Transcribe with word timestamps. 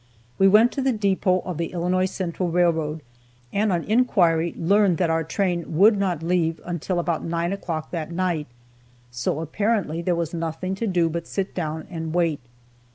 We 0.39 0.47
went 0.47 0.71
to 0.71 0.81
the 0.81 0.91
depot 0.91 1.41
of 1.45 1.59
the 1.59 1.73
Illinois 1.73 2.07
Central 2.09 2.49
railroad, 2.49 3.03
and 3.53 3.71
on 3.71 3.83
inquiry 3.83 4.51
learned 4.57 4.97
that 4.97 5.11
our 5.11 5.23
train 5.23 5.77
would 5.77 5.95
not 5.95 6.23
leave 6.23 6.59
until 6.65 6.97
about 6.97 7.23
nine 7.23 7.53
o'clock 7.53 7.91
that 7.91 8.11
night, 8.11 8.47
so 9.11 9.41
apparently 9.41 10.01
there 10.01 10.15
was 10.15 10.33
nothing 10.33 10.73
to 10.73 10.87
do 10.87 11.07
but 11.07 11.27
sit 11.27 11.53
down 11.53 11.85
and 11.91 12.15
wait. 12.15 12.39